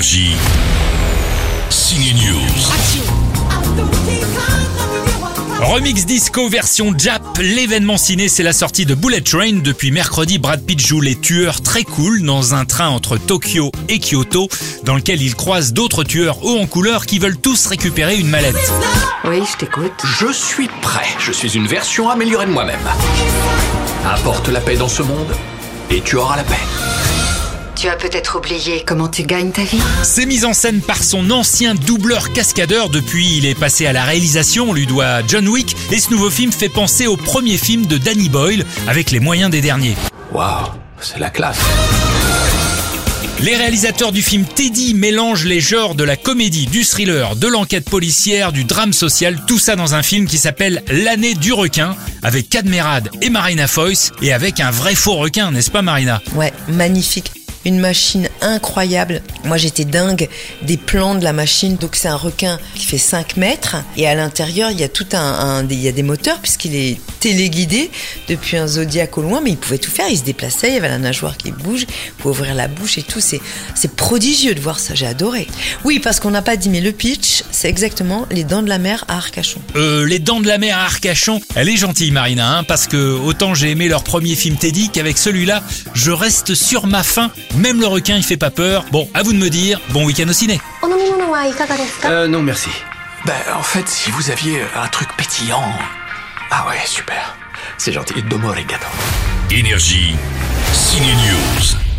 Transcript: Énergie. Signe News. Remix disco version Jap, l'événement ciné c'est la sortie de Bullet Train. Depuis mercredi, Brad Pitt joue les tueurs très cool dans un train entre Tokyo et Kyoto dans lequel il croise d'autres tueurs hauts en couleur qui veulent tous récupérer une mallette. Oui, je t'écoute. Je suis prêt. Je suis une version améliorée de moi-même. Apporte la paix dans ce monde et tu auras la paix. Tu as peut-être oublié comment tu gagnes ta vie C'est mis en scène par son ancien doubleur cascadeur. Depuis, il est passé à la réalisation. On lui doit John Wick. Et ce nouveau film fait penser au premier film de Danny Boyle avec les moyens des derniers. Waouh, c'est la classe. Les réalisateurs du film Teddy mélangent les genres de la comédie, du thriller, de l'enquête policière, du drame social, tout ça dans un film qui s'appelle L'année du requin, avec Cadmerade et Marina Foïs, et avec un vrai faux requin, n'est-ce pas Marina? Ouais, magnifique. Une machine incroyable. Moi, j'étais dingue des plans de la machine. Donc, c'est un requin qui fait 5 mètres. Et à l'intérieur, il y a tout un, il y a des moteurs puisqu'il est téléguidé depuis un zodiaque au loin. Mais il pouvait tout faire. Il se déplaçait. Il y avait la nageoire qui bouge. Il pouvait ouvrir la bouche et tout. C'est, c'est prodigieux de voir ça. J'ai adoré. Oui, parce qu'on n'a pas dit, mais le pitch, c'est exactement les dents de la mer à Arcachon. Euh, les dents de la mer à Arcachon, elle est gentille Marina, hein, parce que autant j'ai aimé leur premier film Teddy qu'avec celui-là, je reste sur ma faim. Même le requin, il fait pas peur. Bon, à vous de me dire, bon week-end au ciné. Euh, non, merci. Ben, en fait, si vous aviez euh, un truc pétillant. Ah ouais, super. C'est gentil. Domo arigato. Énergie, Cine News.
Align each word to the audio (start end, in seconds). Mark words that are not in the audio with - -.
Énergie. 0.00 0.32
Signe 1.68 2.14
News. 2.14 2.40
Remix 5.60 6.06
disco 6.06 6.48
version 6.48 6.94
Jap, 6.96 7.22
l'événement 7.38 7.98
ciné 7.98 8.30
c'est 8.30 8.42
la 8.42 8.54
sortie 8.54 8.86
de 8.86 8.94
Bullet 8.94 9.20
Train. 9.20 9.58
Depuis 9.62 9.90
mercredi, 9.90 10.38
Brad 10.38 10.64
Pitt 10.64 10.80
joue 10.80 11.02
les 11.02 11.16
tueurs 11.16 11.60
très 11.60 11.84
cool 11.84 12.22
dans 12.22 12.54
un 12.54 12.64
train 12.64 12.88
entre 12.88 13.18
Tokyo 13.18 13.72
et 13.90 13.98
Kyoto 13.98 14.48
dans 14.84 14.94
lequel 14.94 15.20
il 15.20 15.34
croise 15.34 15.74
d'autres 15.74 16.02
tueurs 16.02 16.46
hauts 16.46 16.58
en 16.58 16.66
couleur 16.66 17.04
qui 17.04 17.18
veulent 17.18 17.38
tous 17.38 17.66
récupérer 17.66 18.16
une 18.16 18.30
mallette. 18.30 18.56
Oui, 19.24 19.42
je 19.52 19.58
t'écoute. 19.58 19.92
Je 20.02 20.32
suis 20.32 20.68
prêt. 20.80 21.08
Je 21.18 21.32
suis 21.32 21.56
une 21.56 21.66
version 21.66 22.08
améliorée 22.08 22.46
de 22.46 22.52
moi-même. 22.52 22.80
Apporte 24.06 24.48
la 24.48 24.60
paix 24.60 24.76
dans 24.76 24.88
ce 24.88 25.02
monde 25.02 25.36
et 25.90 26.00
tu 26.00 26.16
auras 26.16 26.36
la 26.36 26.44
paix. 26.44 26.99
Tu 27.80 27.88
as 27.88 27.96
peut-être 27.96 28.36
oublié 28.36 28.84
comment 28.86 29.08
tu 29.08 29.22
gagnes 29.22 29.52
ta 29.52 29.62
vie 29.62 29.80
C'est 30.02 30.26
mis 30.26 30.44
en 30.44 30.52
scène 30.52 30.82
par 30.82 31.02
son 31.02 31.30
ancien 31.30 31.74
doubleur 31.74 32.30
cascadeur. 32.34 32.90
Depuis, 32.90 33.38
il 33.38 33.46
est 33.46 33.58
passé 33.58 33.86
à 33.86 33.94
la 33.94 34.04
réalisation. 34.04 34.68
On 34.68 34.74
lui 34.74 34.86
doit 34.86 35.26
John 35.26 35.48
Wick. 35.48 35.74
Et 35.90 35.98
ce 35.98 36.10
nouveau 36.10 36.28
film 36.28 36.52
fait 36.52 36.68
penser 36.68 37.06
au 37.06 37.16
premier 37.16 37.56
film 37.56 37.86
de 37.86 37.96
Danny 37.96 38.28
Boyle 38.28 38.66
avec 38.86 39.10
les 39.10 39.18
moyens 39.18 39.50
des 39.50 39.62
derniers. 39.62 39.96
Waouh, 40.30 40.66
c'est 41.00 41.18
la 41.20 41.30
classe. 41.30 41.58
Les 43.40 43.56
réalisateurs 43.56 44.12
du 44.12 44.20
film 44.20 44.44
Teddy 44.44 44.92
mélangent 44.92 45.46
les 45.46 45.60
genres 45.60 45.94
de 45.94 46.04
la 46.04 46.16
comédie, 46.16 46.66
du 46.66 46.84
thriller, 46.84 47.34
de 47.34 47.48
l'enquête 47.48 47.88
policière, 47.88 48.52
du 48.52 48.64
drame 48.64 48.92
social, 48.92 49.40
tout 49.46 49.58
ça 49.58 49.74
dans 49.76 49.94
un 49.94 50.02
film 50.02 50.26
qui 50.26 50.36
s'appelle 50.36 50.82
L'année 50.88 51.32
du 51.32 51.54
requin, 51.54 51.96
avec 52.22 52.50
Cadmerade 52.50 53.08
et 53.22 53.30
Marina 53.30 53.66
Foïs, 53.66 54.12
et 54.20 54.34
avec 54.34 54.60
un 54.60 54.70
vrai 54.70 54.94
faux 54.94 55.16
requin, 55.16 55.50
n'est-ce 55.50 55.70
pas 55.70 55.80
Marina? 55.80 56.20
Ouais, 56.34 56.52
magnifique. 56.68 57.32
Une 57.64 57.78
machine 57.78 58.28
incroyable. 58.40 59.22
Moi, 59.44 59.56
j'étais 59.56 59.84
dingue 59.84 60.28
des 60.62 60.76
plans 60.76 61.14
de 61.14 61.24
la 61.24 61.32
machine. 61.32 61.76
Donc, 61.76 61.96
c'est 61.96 62.08
un 62.08 62.16
requin 62.16 62.58
qui 62.74 62.86
fait 62.86 62.98
5 62.98 63.36
mètres. 63.36 63.76
Et 63.96 64.06
à 64.06 64.14
l'intérieur, 64.14 64.70
il 64.70 64.80
y 64.80 64.84
a 64.84 64.88
tout 64.88 65.06
un, 65.12 65.66
il 65.68 65.80
y 65.80 65.88
a 65.88 65.92
des 65.92 66.02
moteurs 66.02 66.38
puisqu'il 66.38 66.74
est 66.74 66.98
téléguidé 67.20 67.90
depuis 68.28 68.56
un 68.56 68.66
zodiaque 68.66 69.18
au 69.18 69.22
loin. 69.22 69.40
Mais 69.42 69.50
il 69.50 69.56
pouvait 69.56 69.78
tout 69.78 69.90
faire. 69.90 70.06
Il 70.10 70.18
se 70.18 70.24
déplaçait. 70.24 70.68
Il 70.68 70.74
y 70.74 70.78
avait 70.78 70.88
la 70.88 70.98
nageoire 70.98 71.36
qui 71.36 71.52
bouge. 71.52 71.82
Il 71.82 72.12
pouvait 72.14 72.30
ouvrir 72.30 72.54
la 72.54 72.68
bouche 72.68 72.98
et 72.98 73.02
tout. 73.02 73.20
C'est, 73.20 73.40
c'est 73.74 73.94
prodigieux 73.94 74.54
de 74.54 74.60
voir 74.60 74.78
ça. 74.78 74.94
J'ai 74.94 75.06
adoré. 75.06 75.46
Oui, 75.84 75.98
parce 75.98 76.20
qu'on 76.20 76.30
n'a 76.30 76.42
pas 76.42 76.56
dit, 76.56 76.70
mais 76.70 76.80
le 76.80 76.92
pitch, 76.92 77.44
c'est 77.50 77.68
exactement 77.68 78.26
les 78.30 78.44
dents 78.44 78.62
de 78.62 78.68
la 78.68 78.78
mer 78.78 79.04
à 79.08 79.16
Arcachon. 79.16 79.60
Euh, 79.76 80.06
les 80.06 80.18
dents 80.18 80.40
de 80.40 80.46
la 80.46 80.58
mer 80.58 80.78
à 80.78 80.84
Arcachon, 80.84 81.40
elle 81.54 81.68
est 81.68 81.76
gentille 81.76 82.10
Marina, 82.10 82.58
hein, 82.58 82.64
parce 82.64 82.86
que 82.86 82.96
autant 82.96 83.54
j'ai 83.54 83.70
aimé 83.70 83.88
leur 83.88 84.02
premier 84.02 84.34
film 84.34 84.56
Teddy 84.56 84.90
qu'avec 84.90 85.18
celui-là, 85.18 85.62
je 85.94 86.10
reste 86.10 86.54
sur 86.54 86.86
ma 86.86 87.02
faim. 87.02 87.30
Même 87.56 87.80
le 87.80 87.86
requin, 87.86 88.16
il 88.16 88.22
fait 88.24 88.36
pas 88.36 88.50
peur. 88.50 88.84
Bon, 88.92 89.08
à 89.14 89.22
vous 89.22 89.32
de 89.32 89.38
me 89.38 89.48
dire, 89.50 89.80
bon 89.90 90.04
week-end 90.04 90.28
au 90.28 90.32
ciné. 90.32 90.60
Euh, 92.04 92.28
non, 92.28 92.42
merci. 92.42 92.70
Ben, 93.24 93.34
en 93.54 93.62
fait, 93.62 93.88
si 93.88 94.10
vous 94.10 94.30
aviez 94.30 94.60
euh, 94.60 94.82
un 94.82 94.88
truc 94.88 95.08
pétillant. 95.16 95.64
Ah 96.50 96.66
ouais, 96.68 96.78
super. 96.86 97.36
C'est 97.76 97.92
gentil. 97.92 98.22
Domo 98.22 98.50
arigato. 98.50 98.86
Énergie, 99.50 100.14
Cine 100.72 101.02
News. 101.04 101.89